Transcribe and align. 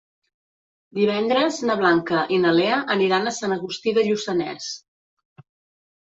Divendres 0.99 1.57
na 1.69 1.75
Blanca 1.81 2.23
i 2.37 2.39
na 2.45 2.53
Lea 2.59 2.79
aniran 2.95 3.31
a 3.31 3.33
Sant 3.41 3.53
Agustí 3.57 3.93
de 3.99 4.05
Lluçanès. 4.09 4.71